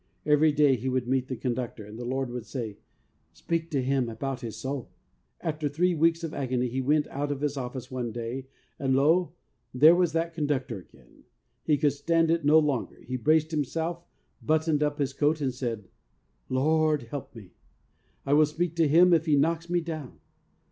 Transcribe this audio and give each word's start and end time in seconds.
Every 0.25 0.51
day 0.51 0.75
he 0.77 0.89
would 0.89 1.07
meet 1.07 1.27
the 1.27 1.35
con 1.37 1.53
ductor, 1.53 1.85
and 1.87 1.95
the 1.95 2.03
Lord 2.05 2.31
would 2.31 2.47
say,' 2.47 2.79
Speak 3.33 3.69
to 3.69 3.83
him 3.83 4.09
about 4.09 4.41
his 4.41 4.55
soul.' 4.57 4.89
After 5.41 5.69
three 5.69 5.93
weeks 5.93 6.23
of 6.23 6.33
agony 6.33 6.69
he 6.69 6.81
went 6.81 7.05
out 7.09 7.31
of 7.31 7.41
his 7.41 7.55
office 7.55 7.91
one 7.91 8.11
day, 8.11 8.47
and 8.79 8.95
lo! 8.95 9.33
there 9.75 9.93
was 9.93 10.13
that 10.13 10.33
conductor 10.33 10.79
again. 10.79 11.25
He 11.65 11.77
could 11.77 11.93
stand 11.93 12.31
it 12.31 12.43
no 12.43 12.57
longer, 12.57 13.03
he 13.03 13.15
braced 13.15 13.51
himself, 13.51 14.03
buttoned 14.41 14.81
up 14.81 14.97
his 14.97 15.13
coat, 15.13 15.39
and 15.39 15.53
said,' 15.53 15.87
Lord, 16.49 17.03
help 17.03 17.35
me! 17.35 17.51
I 18.25 18.33
will 18.33 18.47
speak 18.47 18.75
to 18.77 18.87
him 18.87 19.13
if 19.13 19.27
he 19.27 19.35
knocks 19.35 19.69
me 19.69 19.81
down. 19.81 20.19